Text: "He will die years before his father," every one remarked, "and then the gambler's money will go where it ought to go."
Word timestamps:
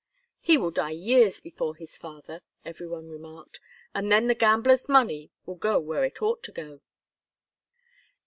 "He 0.39 0.57
will 0.57 0.71
die 0.71 0.89
years 0.89 1.39
before 1.41 1.75
his 1.75 1.95
father," 1.95 2.41
every 2.65 2.87
one 2.87 3.07
remarked, 3.07 3.59
"and 3.93 4.11
then 4.11 4.25
the 4.25 4.33
gambler's 4.33 4.89
money 4.89 5.29
will 5.45 5.53
go 5.53 5.79
where 5.79 6.03
it 6.03 6.23
ought 6.23 6.41
to 6.41 6.51
go." 6.51 6.81